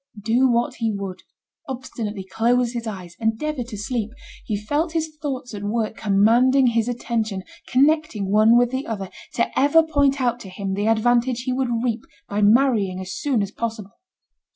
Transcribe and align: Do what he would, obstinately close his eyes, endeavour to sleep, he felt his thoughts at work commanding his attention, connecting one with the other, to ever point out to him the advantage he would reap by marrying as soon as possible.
Do 0.23 0.49
what 0.49 0.77
he 0.77 0.91
would, 0.91 1.21
obstinately 1.69 2.23
close 2.23 2.73
his 2.73 2.87
eyes, 2.87 3.15
endeavour 3.19 3.61
to 3.65 3.77
sleep, 3.77 4.09
he 4.43 4.57
felt 4.57 4.93
his 4.93 5.15
thoughts 5.21 5.53
at 5.53 5.61
work 5.61 5.95
commanding 5.95 6.65
his 6.65 6.87
attention, 6.87 7.43
connecting 7.67 8.31
one 8.31 8.57
with 8.57 8.71
the 8.71 8.87
other, 8.87 9.11
to 9.35 9.59
ever 9.59 9.83
point 9.83 10.19
out 10.19 10.39
to 10.39 10.49
him 10.49 10.73
the 10.73 10.87
advantage 10.87 11.41
he 11.43 11.53
would 11.53 11.83
reap 11.83 12.03
by 12.27 12.41
marrying 12.41 12.99
as 12.99 13.13
soon 13.13 13.43
as 13.43 13.51
possible. 13.51 13.99